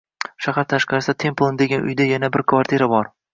[0.45, 3.13] Shahar tashqarisida Templin degan uyda yana bir kvartira bor